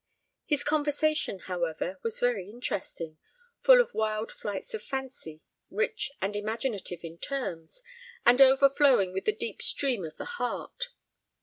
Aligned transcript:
His 0.45 0.63
conversation, 0.63 1.41
however, 1.41 1.99
was 2.01 2.19
very 2.21 2.49
interesting, 2.49 3.19
full 3.59 3.79
of 3.79 3.93
wild 3.93 4.31
flights 4.31 4.73
of 4.73 4.81
fancy, 4.81 5.43
rich 5.69 6.11
and 6.19 6.35
imaginative 6.35 7.01
in 7.03 7.19
terms, 7.19 7.83
and 8.25 8.41
overflowing 8.41 9.13
with 9.13 9.25
the 9.25 9.31
deep 9.35 9.61
stream 9.61 10.03
of 10.03 10.17
the 10.17 10.25
heart. 10.41 10.87